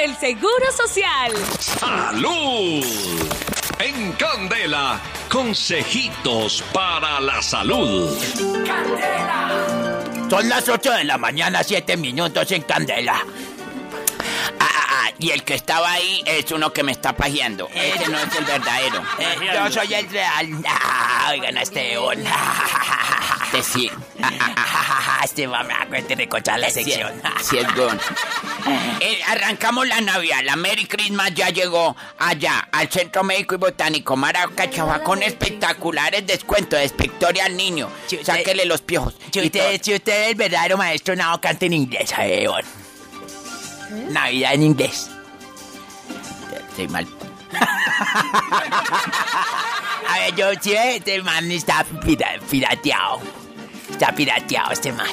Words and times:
por 0.00 0.08
el 0.08 0.16
Seguro 0.16 0.72
Social. 0.72 1.32
¡Salud! 1.58 2.84
En 3.78 4.12
Candela, 4.12 5.00
consejitos 5.28 6.62
para 6.72 7.20
la 7.20 7.42
salud. 7.42 8.16
Son 10.28 10.48
las 10.48 10.68
8 10.68 10.92
de 10.92 11.04
la 11.04 11.18
mañana, 11.18 11.62
7 11.62 11.96
minutos 11.96 12.50
en 12.52 12.62
Candela. 12.62 13.24
Ah, 14.60 14.68
ah, 14.68 14.86
ah, 14.88 15.10
y 15.18 15.30
el 15.30 15.42
que 15.42 15.54
estaba 15.54 15.92
ahí 15.92 16.22
es 16.24 16.50
uno 16.52 16.72
que 16.72 16.82
me 16.82 16.92
está 16.92 17.14
pajeando. 17.14 17.68
Ese 17.74 18.08
no 18.08 18.18
es 18.18 18.34
el 18.36 18.44
verdadero. 18.44 19.02
Eh, 19.18 19.36
yo 19.54 19.70
soy 19.70 19.94
el 19.94 20.08
real. 20.10 20.48
Ah, 20.68 21.28
oigan 21.30 21.56
a 21.56 21.62
este 21.62 21.92
Esteban. 21.92 22.24
Este 23.52 23.62
sí. 23.64 23.90
Ah, 24.22 24.30
ah, 24.38 25.18
ah, 25.18 25.24
Este 25.24 25.48
va 25.48 25.64
me 25.64 25.74
hago 25.74 25.94
este 25.94 26.14
recochar 26.14 26.60
la 26.60 26.70
sección. 26.70 27.10
Sí, 27.42 27.58
es. 27.58 27.66
Eh, 29.00 29.18
arrancamos 29.26 29.88
la 29.88 30.00
Navidad. 30.02 30.40
La 30.44 30.54
Merry 30.54 30.84
Christmas 30.84 31.32
ya 31.34 31.48
llegó 31.48 31.96
allá 32.18 32.68
al 32.70 32.88
Centro 32.90 33.24
Médico 33.24 33.54
y 33.54 33.58
Botánico 33.58 34.14
Maracachava 34.14 35.02
con 35.02 35.22
espectaculares 35.22 36.26
descuentos 36.26 36.78
de 36.78 36.84
Espectoria 36.84 37.46
al 37.46 37.56
niño. 37.56 37.88
Sáquele 38.22 38.66
los 38.66 38.82
piojos. 38.82 39.14
Si 39.32 39.40
usted, 39.40 39.80
si 39.82 39.94
usted 39.94 40.24
es 40.24 40.28
el 40.28 40.34
verdadero 40.34 40.76
maestro, 40.76 41.16
no 41.16 41.40
cante 41.40 41.66
en 41.66 41.72
inglés, 41.72 42.12
Esteban. 42.12 42.64
Navidad 44.10 44.54
en 44.54 44.62
inglés. 44.62 45.10
Estoy 46.68 46.88
mal. 46.88 47.08
A 50.08 50.18
ver, 50.18 50.34
yo 50.36 50.46
sí, 50.60 50.72
este 50.72 51.22
man 51.22 51.50
está 51.50 51.84
pira- 52.04 52.38
pirateado. 52.50 53.20
Está 53.90 54.12
pirateado 54.14 54.72
este 54.72 54.92
man. 54.92 55.06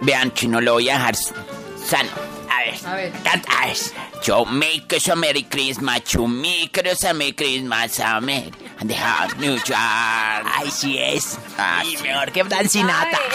Vean, 0.00 0.32
chino, 0.32 0.60
lo 0.60 0.74
voy 0.74 0.88
a 0.90 0.94
dejar 0.94 1.16
sano. 1.16 2.10
A 2.50 2.60
ver, 2.60 2.74
A 2.86 2.94
ver. 2.94 3.12
A 3.60 3.66
ver. 3.66 3.76
Yo 4.24 4.44
make 4.44 4.96
us 4.96 5.08
a 5.08 5.14
Merry 5.16 5.44
Christmas, 5.44 6.02
make 6.26 6.82
us 6.90 7.04
a 7.04 7.14
Merry 7.14 7.32
Christmas, 7.34 8.00
a 8.00 8.20
Merry 8.20 8.52
and 8.80 8.90
the 8.90 8.96
Happy 8.96 9.38
New 9.38 9.54
Year. 9.64 9.76
Ay, 9.78 10.70
sí 10.70 10.98
es. 10.98 11.38
y 11.84 11.96
mejor 12.02 12.32
que 12.32 12.44
Francinata. 12.44 13.18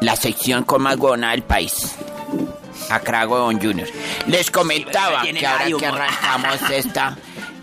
La 0.00 0.14
sección 0.14 0.62
con 0.64 0.82
más 0.82 0.96
del 1.32 1.42
país. 1.42 1.94
Acrago 2.90 3.38
Don 3.38 3.60
Junior. 3.60 3.88
Les 4.26 4.50
comentaba 4.50 5.22
que 5.22 5.46
ahora 5.46 5.64
que 5.78 5.86
arrancamos 5.86 6.70
esta, 6.70 7.16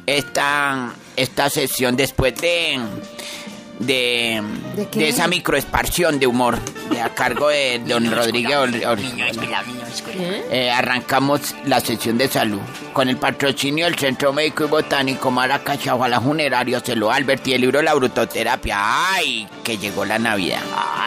esta, 0.05 0.93
esta 1.15 1.49
sesión 1.49 1.95
después 1.95 2.35
de, 2.35 2.79
de, 3.79 4.41
¿De 4.75 4.85
de 4.85 5.09
esa 5.09 5.27
microexpansión 5.27 6.19
de 6.19 6.27
humor 6.27 6.59
de 6.89 7.01
a 7.01 7.09
cargo 7.09 7.49
de 7.49 7.79
Don 7.79 8.09
Rodríguez 8.09 8.55
eh, 10.49 10.71
arrancamos 10.71 11.55
la 11.65 11.79
sesión 11.79 12.17
de 12.17 12.27
salud 12.27 12.61
con 12.93 13.09
el 13.09 13.17
patrocinio 13.17 13.85
del 13.85 13.97
Centro 13.97 14.31
Médico 14.31 14.65
y 14.65 14.67
Botánico 14.67 15.31
Maracachao, 15.31 16.07
la 16.07 16.21
Funerario 16.21 16.79
Celo 16.79 17.11
Albert 17.11 17.45
y 17.47 17.53
el 17.53 17.61
libro 17.61 17.81
La 17.81 17.93
Brutoterapia. 17.93 18.77
¡Ay! 19.13 19.47
Que 19.63 19.77
llegó 19.77 20.05
la 20.05 20.19
Navidad. 20.19 20.61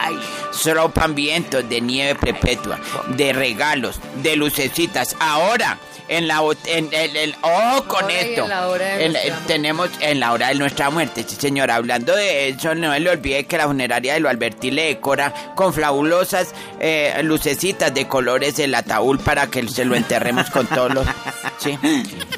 ¡Ay! 0.09 0.19
Sopan 0.51 1.15
vientos 1.15 1.67
de 1.69 1.81
nieve 1.81 2.15
perpetua, 2.15 2.79
de 3.09 3.33
regalos, 3.33 3.99
de 4.21 4.35
lucecitas. 4.35 5.15
Ahora, 5.19 5.77
en 6.07 6.27
la 6.27 6.41
en 6.65 6.89
el, 6.91 7.15
el- 7.15 7.35
¡Oh, 7.43 7.83
con 7.87 8.03
Ahora 8.05 8.13
esto! 8.19 8.43
en 8.43 8.49
la 8.49 8.67
hora 8.67 8.85
de 8.97 9.05
En 9.05 9.13
la- 9.13 9.19
nuestra 9.21 9.45
tenemos 9.47 9.89
en 9.99 10.19
la 10.19 10.31
hora 10.33 10.47
de 10.47 10.55
nuestra 10.55 10.89
muerte, 10.89 11.23
sí 11.27 11.35
señor. 11.35 11.69
Hablando 11.69 12.15
de 12.15 12.49
eso, 12.49 12.73
no 12.73 12.97
le 12.97 13.09
olvide 13.09 13.45
que 13.45 13.57
la 13.57 13.67
funeraria 13.67 14.13
de 14.15 14.19
lo 14.19 14.27
Alberti 14.29 14.71
le 14.71 14.85
decora 14.87 15.33
con 15.55 15.71
fabulosas 15.73 16.53
eh, 16.79 17.13
lucecitas 17.23 17.93
de 17.93 18.07
colores 18.07 18.57
el 18.59 18.73
ataúd 18.73 19.19
para 19.21 19.47
que 19.47 19.67
se 19.67 19.85
lo 19.85 19.95
enterremos 19.95 20.49
con 20.49 20.65
todos 20.67 20.93
los... 20.93 21.07
Sí. 21.59 21.77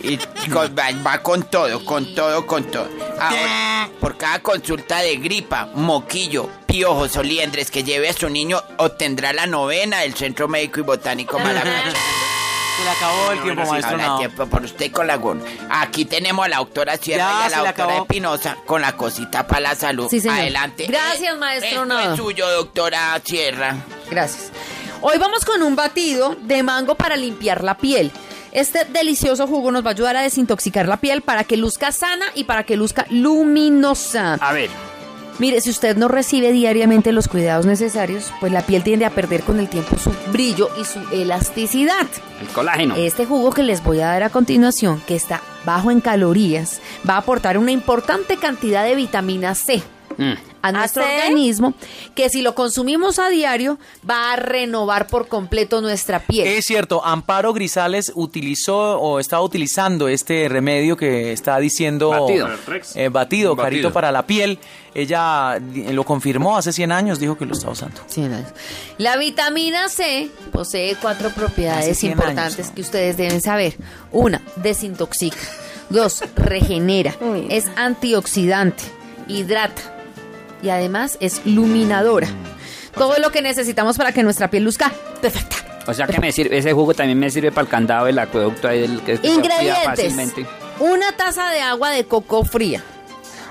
Y 0.03 0.17
con- 0.49 0.75
va, 0.77 0.89
va 1.05 1.21
con 1.21 1.43
todo, 1.43 1.83
con 1.85 2.13
todo, 2.15 2.45
con 2.47 2.63
todo. 2.65 2.89
Ahora, 3.19 3.89
por 3.99 4.17
cada 4.17 4.39
consulta 4.39 4.99
de 4.99 5.17
gripa, 5.17 5.69
moquillo, 5.75 6.49
piojos 6.65 7.15
o 7.17 7.23
liendres 7.23 7.69
que 7.71 7.83
lleve 7.83 8.09
a 8.09 8.13
su 8.13 8.29
niño, 8.29 8.61
obtendrá 8.77 9.33
la 9.33 9.45
novena 9.45 9.99
del 9.99 10.13
Centro 10.15 10.47
Médico 10.47 10.79
y 10.79 10.83
Botánico 10.83 11.37
Maracachá. 11.39 11.91
Se 12.77 12.83
le 12.85 12.89
acabó 12.89 13.31
el 13.31 13.41
tiempo, 13.43 13.65
maestro. 13.69 13.97
No. 13.97 14.17
tiempo 14.17 14.45
por 14.47 14.63
usted 14.63 14.91
con 14.91 15.05
la. 15.05 15.19
Aquí 15.69 16.05
tenemos 16.05 16.45
a 16.45 16.49
la 16.49 16.57
doctora 16.57 16.97
Sierra 16.97 17.23
Ya, 17.23 17.49
y 17.49 17.53
a 17.53 17.57
la 17.61 17.67
doctora. 17.73 17.97
Espinosa 17.97 18.57
con 18.65 18.81
la 18.81 18.97
cosita 18.97 19.45
para 19.45 19.59
la 19.59 19.75
salud. 19.75 20.07
Sí, 20.09 20.19
señor. 20.19 20.39
Adelante. 20.39 20.85
Gracias, 20.87 21.37
maestro 21.37 21.69
esto 21.69 21.85
Nado. 21.85 22.11
es 22.13 22.17
suyo, 22.17 22.49
doctora 22.49 23.21
Sierra. 23.23 23.75
Gracias. 24.09 24.51
Hoy 25.01 25.17
vamos 25.19 25.45
con 25.45 25.61
un 25.61 25.75
batido 25.75 26.35
de 26.41 26.63
mango 26.63 26.95
para 26.95 27.15
limpiar 27.15 27.63
la 27.63 27.77
piel. 27.77 28.11
Este 28.51 28.85
delicioso 28.85 29.47
jugo 29.47 29.71
nos 29.71 29.85
va 29.85 29.89
a 29.89 29.93
ayudar 29.93 30.17
a 30.17 30.21
desintoxicar 30.21 30.87
la 30.87 30.97
piel 30.97 31.21
para 31.21 31.43
que 31.43 31.57
luzca 31.57 31.91
sana 31.91 32.25
y 32.35 32.43
para 32.43 32.63
que 32.63 32.75
luzca 32.75 33.05
luminosa. 33.09 34.33
A 34.35 34.53
ver, 34.53 34.69
Mire, 35.39 35.59
si 35.61 35.71
usted 35.71 35.97
no 35.97 36.07
recibe 36.07 36.51
diariamente 36.51 37.11
los 37.11 37.27
cuidados 37.27 37.65
necesarios, 37.65 38.31
pues 38.39 38.51
la 38.51 38.61
piel 38.61 38.83
tiende 38.83 39.05
a 39.05 39.09
perder 39.09 39.41
con 39.41 39.59
el 39.59 39.69
tiempo 39.69 39.97
su 39.97 40.11
brillo 40.31 40.69
y 40.79 40.83
su 40.83 40.99
elasticidad. 41.11 42.05
el 42.39 42.47
colágeno. 42.49 42.95
Este 42.95 43.25
jugo 43.25 43.51
que 43.51 43.63
les 43.63 43.83
voy 43.83 44.01
a 44.01 44.07
dar 44.07 44.21
a 44.21 44.29
continuación, 44.29 45.01
que 45.07 45.15
está 45.15 45.41
bajo 45.65 45.89
en 45.89 45.99
calorías, 45.99 46.79
va 47.09 47.15
a 47.15 47.17
aportar 47.17 47.57
una 47.57 47.71
importante 47.71 48.37
cantidad 48.37 48.83
de 48.83 48.93
vitamina 48.93 49.55
C 49.55 49.81
Mm. 50.17 50.33
a 50.61 50.71
nuestro 50.71 51.03
¿Ah, 51.03 51.07
sí? 51.07 51.27
organismo, 51.27 51.73
que 52.15 52.29
si 52.29 52.41
lo 52.41 52.53
consumimos 52.55 53.19
a 53.19 53.29
diario, 53.29 53.77
va 54.07 54.33
a 54.33 54.35
renovar 54.35 55.07
por 55.07 55.27
completo 55.27 55.81
nuestra 55.81 56.19
piel. 56.19 56.47
Es 56.47 56.65
cierto, 56.65 57.03
Amparo 57.05 57.53
Grisales 57.53 58.11
utilizó 58.15 58.99
o 58.99 59.19
estaba 59.19 59.41
utilizando 59.43 60.07
este 60.07 60.47
remedio 60.49 60.97
que 60.97 61.31
está 61.31 61.57
diciendo 61.59 62.09
Batido. 62.09 62.47
eh, 62.95 63.09
batido, 63.09 63.55
carito 63.55 63.87
Batido. 63.87 63.93
para 63.93 64.11
la 64.11 64.25
piel. 64.25 64.59
Ella 64.93 65.55
eh, 65.57 65.93
lo 65.93 66.03
confirmó 66.03 66.57
hace 66.57 66.73
100 66.73 66.91
años, 66.91 67.19
dijo 67.19 67.37
que 67.37 67.45
lo 67.45 67.53
está 67.53 67.69
usando. 67.69 68.01
La 68.97 69.17
vitamina 69.17 69.87
C 69.89 70.29
posee 70.51 70.95
cuatro 71.01 71.29
propiedades 71.29 71.97
100 71.97 72.11
importantes 72.11 72.55
años, 72.55 72.69
¿no? 72.69 72.75
que 72.75 72.81
ustedes 72.81 73.17
deben 73.17 73.41
saber. 73.41 73.75
Una, 74.11 74.41
desintoxica. 74.57 75.37
Dos, 75.89 76.23
regenera. 76.35 77.15
Es 77.49 77.65
antioxidante. 77.75 78.83
Hidrata. 79.27 80.00
Y 80.61 80.69
además 80.69 81.17
es 81.19 81.41
luminadora. 81.45 82.27
Todo 82.95 83.17
lo 83.19 83.31
que 83.31 83.41
necesitamos 83.41 83.97
para 83.97 84.11
que 84.11 84.23
nuestra 84.23 84.49
piel 84.49 84.63
luzca 84.63 84.91
perfecta. 85.21 85.55
O 85.87 85.93
sea 85.93 86.05
que 86.07 86.19
me 86.19 86.31
sirve, 86.31 86.57
ese 86.57 86.73
jugo 86.73 86.93
también 86.93 87.17
me 87.17 87.29
sirve 87.31 87.51
para 87.51 87.63
el 87.63 87.69
candado 87.69 88.05
del 88.05 88.19
acueducto 88.19 88.67
ahí 88.67 88.81
del 88.81 89.01
que 89.01 89.19
Ingredientes. 89.23 89.83
fácilmente. 89.85 90.45
Una 90.79 91.11
taza 91.13 91.49
de 91.49 91.61
agua 91.61 91.89
de 91.89 92.05
coco 92.05 92.43
fría. 92.43 92.83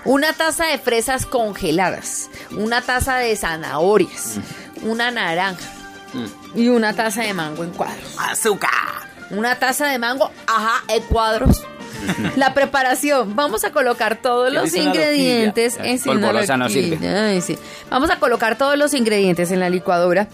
Una 0.04 0.32
taza 0.32 0.66
de 0.66 0.78
fresas 0.78 1.26
congeladas. 1.26 2.30
Una 2.52 2.82
taza 2.82 3.16
de 3.16 3.36
zanahorias. 3.36 4.36
Una 4.82 5.10
naranja. 5.10 5.60
Y 6.54 6.68
una 6.68 6.94
taza 6.94 7.22
de 7.22 7.34
mango 7.34 7.64
en 7.64 7.70
cuadros. 7.70 8.16
Azúcar. 8.18 8.70
Una 9.30 9.58
taza 9.58 9.86
de 9.86 9.98
mango, 9.98 10.30
ajá, 10.46 10.82
en 10.88 11.02
cuadros. 11.04 11.62
La 12.36 12.54
preparación, 12.54 13.34
vamos 13.36 13.64
a 13.64 13.70
colocar 13.72 14.20
todos 14.20 14.48
¿Qué 14.48 14.54
los 14.54 14.74
ingredientes 14.74 15.78
en 15.82 15.98
sí, 15.98 16.08
una 16.08 16.28
Polvorosa 16.28 16.56
no 16.56 16.68
sirve. 16.68 17.08
ay, 17.08 17.40
sí. 17.40 17.58
Vamos 17.90 18.10
a 18.10 18.18
colocar 18.18 18.56
todos 18.58 18.76
los 18.78 18.94
ingredientes 18.94 19.50
en 19.50 19.60
la 19.60 19.70
licuadora 19.70 20.28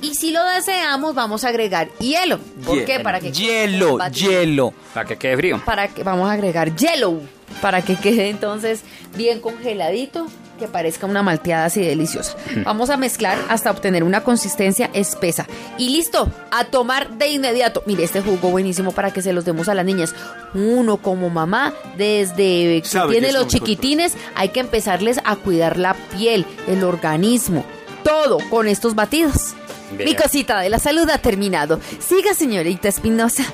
y 0.00 0.14
si 0.14 0.30
lo 0.32 0.44
deseamos 0.44 1.14
vamos 1.14 1.44
a 1.44 1.48
agregar 1.48 1.88
hielo. 1.98 2.38
¿Por 2.64 2.84
qué? 2.84 3.00
Para 3.00 3.20
que 3.20 3.32
Hielo, 3.32 3.98
hielo. 4.10 4.72
Para 4.94 5.06
que 5.06 5.16
quede 5.16 5.36
frío. 5.36 5.62
Para 5.64 5.88
que 5.88 6.02
vamos 6.02 6.28
a 6.28 6.32
agregar 6.32 6.74
hielo 6.76 7.20
para 7.60 7.82
que 7.82 7.96
quede 7.96 8.28
entonces 8.28 8.82
bien 9.16 9.40
congeladito, 9.40 10.26
que 10.58 10.68
parezca 10.68 11.06
una 11.06 11.22
malteada 11.22 11.64
así 11.64 11.80
deliciosa. 11.80 12.36
Vamos 12.64 12.90
a 12.90 12.96
mezclar 12.98 13.38
hasta 13.48 13.70
obtener 13.70 14.04
una 14.04 14.22
consistencia 14.22 14.90
espesa. 14.92 15.46
Y 15.78 15.88
listo, 15.88 16.30
a 16.50 16.64
tomar 16.64 17.16
de 17.16 17.28
inmediato. 17.28 17.82
Mire, 17.86 18.04
este 18.04 18.20
jugo 18.20 18.50
buenísimo 18.50 18.92
para 18.92 19.10
que 19.10 19.22
se 19.22 19.32
los 19.32 19.44
demos 19.46 19.68
a 19.68 19.74
las 19.74 19.86
niñas. 19.86 20.14
Uno 20.52 20.98
como 20.98 21.30
mamá, 21.30 21.72
desde 21.96 22.82
que 22.82 22.82
Sabe 22.84 23.12
tiene 23.12 23.28
que 23.28 23.32
los 23.32 23.46
chiquitines, 23.46 24.12
hay 24.34 24.50
que 24.50 24.60
empezarles 24.60 25.18
a 25.24 25.36
cuidar 25.36 25.78
la 25.78 25.94
piel, 25.94 26.44
el 26.68 26.84
organismo, 26.84 27.64
todo 28.04 28.38
con 28.50 28.68
estos 28.68 28.94
batidos. 28.94 29.54
Mi 29.98 30.14
cosita 30.14 30.60
de 30.60 30.68
la 30.68 30.78
salud 30.78 31.08
ha 31.10 31.18
terminado. 31.18 31.80
Siga, 31.98 32.34
señorita 32.34 32.88
Espinosa. 32.88 33.44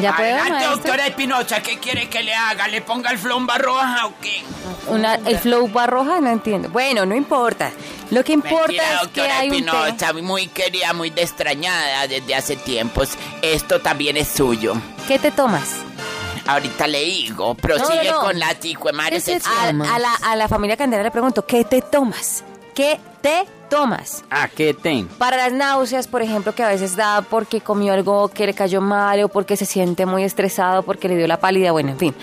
¿Ya 0.00 0.14
puedo, 0.14 0.36
Adelante, 0.36 0.66
doctora 0.66 1.06
Espinosa, 1.06 1.62
¿qué 1.62 1.78
quiere 1.78 2.08
que 2.08 2.22
le 2.22 2.34
haga? 2.34 2.68
¿Le 2.68 2.82
ponga 2.82 3.10
el 3.10 3.18
flomba 3.18 3.56
roja 3.58 4.06
o 4.06 4.12
qué? 4.20 4.42
Una, 4.88 5.14
¿El 5.14 5.38
flow 5.38 5.70
roja? 5.86 6.20
No 6.20 6.30
entiendo. 6.30 6.68
Bueno, 6.68 7.06
no 7.06 7.14
importa. 7.14 7.70
Lo 8.10 8.22
que 8.22 8.32
importa 8.32 8.66
Mentira, 8.66 9.00
es 9.02 9.08
que 9.08 9.20
hay 9.22 9.48
un. 9.48 9.54
Espinosa, 9.54 10.12
muy 10.12 10.48
querida, 10.48 10.92
muy 10.92 11.12
extrañada 11.16 12.06
desde 12.06 12.34
hace 12.34 12.56
tiempos. 12.56 13.10
Esto 13.42 13.80
también 13.80 14.16
es 14.16 14.28
suyo. 14.28 14.74
¿Qué 15.08 15.18
te 15.18 15.30
tomas? 15.30 15.76
Ahorita 16.46 16.86
le 16.86 17.02
digo, 17.02 17.54
prosigue 17.54 18.04
No, 18.04 18.12
no, 18.12 18.20
con 18.20 18.38
la 18.38 18.54
tico, 18.54 18.92
madre. 18.92 19.16
¿Qué 19.16 19.20
se 19.20 19.32
sexy. 19.40 19.50
A, 19.50 19.68
a 19.68 19.98
la, 19.98 20.14
a 20.22 20.36
la 20.36 20.46
familia 20.46 20.76
Candela 20.76 21.02
le 21.02 21.10
pregunto, 21.10 21.44
¿qué 21.44 21.64
te 21.64 21.82
tomas? 21.82 22.44
¿Qué 22.74 23.00
te 23.20 23.44
tomas. 23.68 24.24
¿A 24.30 24.48
qué 24.48 24.74
ten? 24.74 25.06
Para 25.08 25.36
las 25.36 25.52
náuseas, 25.52 26.06
por 26.08 26.22
ejemplo, 26.22 26.54
que 26.54 26.62
a 26.62 26.68
veces 26.68 26.96
da 26.96 27.22
porque 27.22 27.60
comió 27.60 27.92
algo 27.92 28.28
que 28.28 28.46
le 28.46 28.54
cayó 28.54 28.80
mal 28.80 29.22
o 29.22 29.28
porque 29.28 29.56
se 29.56 29.66
siente 29.66 30.06
muy 30.06 30.24
estresado, 30.24 30.82
porque 30.82 31.08
le 31.08 31.16
dio 31.16 31.26
la 31.26 31.38
pálida, 31.40 31.72
bueno, 31.72 31.90
en 31.90 31.98
fin. 31.98 32.14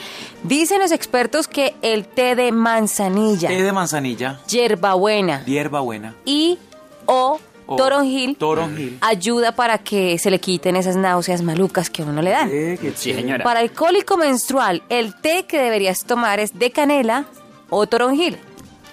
Dicen 0.44 0.80
los 0.80 0.92
expertos 0.92 1.48
que 1.48 1.75
el 1.81 2.06
té 2.06 2.36
de 2.36 2.51
manzanilla, 2.51 3.48
Té 3.50 3.62
de 3.63 3.72
manzanilla, 3.72 4.40
hierbabuena 4.50 5.44
hierba 5.45 5.80
buena. 5.81 6.16
y 6.25 6.57
o, 7.06 7.40
o 7.66 7.75
toronjil 7.75 8.36
Toronjil. 8.38 8.98
ayuda 9.01 9.54
para 9.54 9.78
que 9.78 10.18
se 10.19 10.30
le 10.31 10.40
quiten 10.40 10.75
esas 10.75 10.95
náuseas 10.95 11.42
malucas 11.42 11.90
que 11.90 12.01
a 12.01 12.06
uno 12.06 12.22
le 12.22 12.30
dan. 12.31 12.50
Eh, 12.51 12.78
qué 12.80 12.94
Sí, 12.95 13.13
señora. 13.13 13.44
Para 13.44 13.62
el 13.62 13.72
cólico 13.72 14.18
menstrual, 14.18 14.84
el 14.90 15.16
té 15.22 15.45
que 15.48 15.60
deberías 15.62 16.06
tomar 16.06 16.40
es 16.40 16.57
de 16.57 16.72
canela 16.72 17.25
o 17.69 17.88
toronjil. 17.88 18.38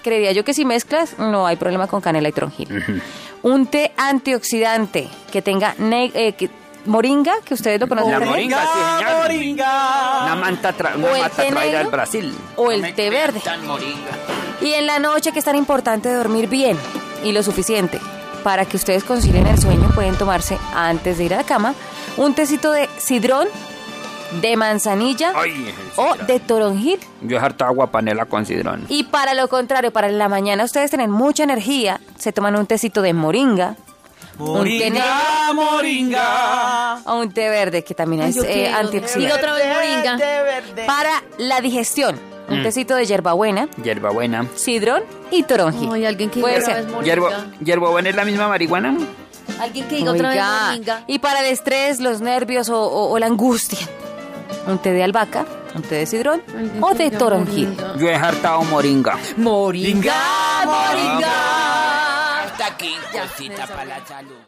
Creería 0.03 0.31
yo 0.31 0.43
que 0.43 0.53
si 0.53 0.65
mezclas, 0.65 1.17
no 1.19 1.45
hay 1.47 1.55
problema 1.55 1.87
con 1.87 2.01
canela 2.01 2.29
y 2.29 2.31
toronjil. 2.31 3.01
Un 3.43 3.67
té 3.67 3.91
antioxidante 3.97 5.07
que 5.31 5.41
tenga 5.41 5.75
eh, 5.79 6.33
que- 6.33 6.49
moringa, 6.85 7.33
que 7.45 7.53
ustedes 7.53 7.79
lo 7.79 7.87
conocen 7.87 8.11
La 8.19 8.19
moringa, 8.25 8.61
sí, 8.61 8.79
señor. 9.05 9.21
moringa. 9.21 10.23
Una 10.23 10.35
manta, 10.35 10.75
tra- 10.75 10.95
una 10.95 11.11
mata 11.11 11.29
traída 11.35 11.59
negro. 11.61 11.77
del 11.79 11.87
Brasil. 11.87 12.35
o 12.55 12.71
el 12.71 12.93
té 12.95 13.09
verde. 13.11 13.41
Moringa. 13.65 14.11
Y 14.61 14.73
en 14.73 14.87
la 14.87 14.99
noche 14.99 15.31
que 15.31 15.39
es 15.39 15.45
tan 15.45 15.55
importante 15.55 16.11
dormir 16.13 16.47
bien 16.49 16.77
y 17.23 17.31
lo 17.31 17.43
suficiente 17.43 17.99
para 18.43 18.65
que 18.65 18.77
ustedes 18.77 19.03
concilien 19.03 19.45
el 19.47 19.59
sueño, 19.59 19.89
pueden 19.93 20.15
tomarse 20.15 20.57
antes 20.73 21.19
de 21.19 21.25
ir 21.25 21.33
a 21.35 21.37
la 21.37 21.43
cama 21.43 21.75
un 22.17 22.33
tecito 22.33 22.71
de 22.71 22.89
sidrón, 22.97 23.47
de 24.39 24.55
manzanilla 24.55 25.33
Ay, 25.35 25.73
o 25.97 26.15
de 26.25 26.39
toronjil. 26.39 26.99
Yo 27.21 27.37
he 27.37 27.39
harto 27.39 27.65
agua 27.65 27.87
panela 27.91 28.25
con 28.25 28.45
sidrón. 28.45 28.85
Y 28.89 29.03
para 29.03 29.33
lo 29.33 29.47
contrario, 29.49 29.91
para 29.91 30.07
la 30.09 30.29
mañana 30.29 30.63
ustedes 30.63 30.89
tienen 30.91 31.11
mucha 31.11 31.43
energía, 31.43 31.99
se 32.17 32.31
toman 32.31 32.55
un 32.55 32.65
tecito 32.65 33.01
de 33.01 33.13
moringa, 33.13 33.75
un 34.39 34.63
té 34.63 34.89
negro 34.89 35.03
Moringa, 35.53 35.53
moringa. 35.53 36.97
o 37.05 37.19
un 37.19 37.31
té 37.31 37.49
verde 37.49 37.83
que 37.83 37.93
también 37.93 38.21
es 38.23 38.37
eh, 38.37 38.69
antioxidante. 38.69 39.33
otra 39.33 39.53
vez 39.53 39.65
moringa. 39.75 40.17
Para 40.87 41.11
la 41.37 41.61
digestión, 41.61 42.17
un 42.49 42.61
Mm. 42.61 42.63
tecito 42.63 42.95
de 42.95 43.05
hierbabuena, 43.05 43.67
Hierbabuena. 43.83 44.45
sidrón 44.55 45.03
y 45.29 45.43
toronjil. 45.43 45.89
Ay, 45.93 46.05
alguien 46.05 46.29
que 46.29 46.39
Puede 46.41 46.55
diga 46.59 46.67
otra 46.71 46.81
ser. 46.83 46.91
vez 46.95 47.05
Hierba, 47.05 47.29
moringa. 47.29 47.57
hierbabuena 47.63 48.09
es 48.09 48.15
la 48.15 48.25
misma 48.25 48.47
marihuana. 48.47 48.97
Alguien 49.59 49.87
que 49.87 49.95
diga 49.97 50.11
otra 50.11 50.29
vez 50.29 50.41
moringa. 50.41 51.03
Y 51.07 51.19
para 51.19 51.41
el 51.41 51.45
estrés, 51.47 51.99
los 51.99 52.21
nervios 52.21 52.69
o, 52.69 52.81
o- 52.81 53.11
o 53.11 53.19
la 53.19 53.27
angustia, 53.27 53.79
un 54.67 54.77
té 54.79 54.91
de 54.93 55.03
albahaca, 55.03 55.45
un 55.75 55.81
té 55.81 55.95
de 56.01 56.05
sidrón 56.05 56.41
o 56.81 56.93
de 56.93 57.11
toronjil. 57.11 57.75
Yo 57.97 58.07
he 58.09 58.15
hartado 58.15 58.63
moringa. 58.63 59.17
Moringa, 59.37 60.13
moringa. 60.65 62.43
Hasta 62.43 62.65
aquí, 62.67 62.95
cosita 63.11 63.67
para 63.67 63.85
la 63.85 64.05
salud. 64.05 64.41